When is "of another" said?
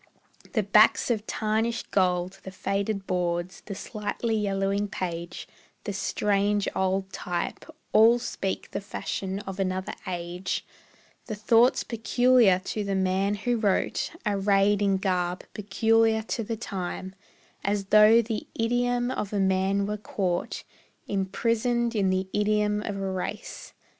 9.41-9.93